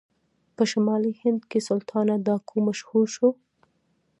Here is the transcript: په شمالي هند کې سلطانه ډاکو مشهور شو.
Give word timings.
په 0.55 0.63
شمالي 0.71 1.11
هند 1.21 1.41
کې 1.49 1.59
سلطانه 1.67 2.13
ډاکو 2.25 2.55
مشهور 2.67 3.05
شو. 3.15 3.29